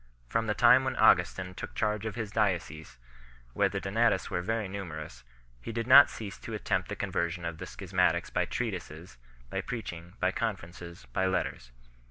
From 0.29 0.47
the 0.47 0.55
time 0.55 0.83
when 0.83 0.95
Augustin 0.95 1.53
took 1.53 1.75
charge 1.75 2.07
of 2.07 2.15
his 2.15 2.31
diocese, 2.31 2.97
where 3.53 3.69
the 3.69 3.79
Donatists 3.79 4.31
were 4.31 4.41
very 4.41 4.67
numerous, 4.67 5.23
he 5.61 5.71
did 5.71 5.85
not 5.85 6.09
cease 6.09 6.39
to 6.39 6.55
attempt 6.55 6.89
the 6.89 6.95
conversion 6.95 7.45
of 7.45 7.59
the 7.59 7.65
schis 7.67 7.93
matics 7.93 8.33
by 8.33 8.45
treatises, 8.45 9.19
by 9.51 9.61
preaching, 9.61 10.13
by 10.19 10.31
conferences, 10.31 11.05
by 11.13 11.27
letters. 11.27 11.69